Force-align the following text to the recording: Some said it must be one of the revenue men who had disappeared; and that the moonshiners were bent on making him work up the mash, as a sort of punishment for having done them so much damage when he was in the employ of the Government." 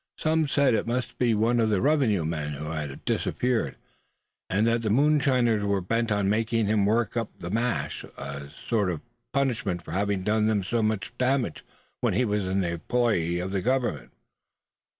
Some 0.17 0.47
said 0.47 0.73
it 0.73 0.87
must 0.87 1.19
be 1.19 1.35
one 1.35 1.59
of 1.59 1.69
the 1.69 1.79
revenue 1.79 2.25
men 2.25 2.53
who 2.53 2.71
had 2.71 3.05
disappeared; 3.05 3.75
and 4.49 4.65
that 4.65 4.81
the 4.81 4.89
moonshiners 4.89 5.63
were 5.63 5.79
bent 5.79 6.11
on 6.11 6.27
making 6.27 6.65
him 6.65 6.87
work 6.87 7.15
up 7.15 7.29
the 7.37 7.51
mash, 7.51 8.03
as 8.17 8.43
a 8.45 8.49
sort 8.49 8.89
of 8.89 9.01
punishment 9.31 9.83
for 9.83 9.91
having 9.91 10.23
done 10.23 10.47
them 10.47 10.63
so 10.63 10.81
much 10.81 11.15
damage 11.19 11.63
when 11.99 12.15
he 12.15 12.25
was 12.25 12.47
in 12.47 12.61
the 12.61 12.69
employ 12.71 13.39
of 13.39 13.51
the 13.51 13.61
Government." 13.61 14.11